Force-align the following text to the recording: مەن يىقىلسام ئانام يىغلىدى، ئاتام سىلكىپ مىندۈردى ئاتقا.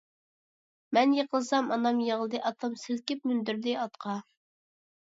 مەن 0.97 1.13
يىقىلسام 1.17 1.69
ئانام 1.77 2.01
يىغلىدى، 2.07 2.43
ئاتام 2.51 2.81
سىلكىپ 2.87 3.31
مىندۈردى 3.31 3.81
ئاتقا. 3.87 4.21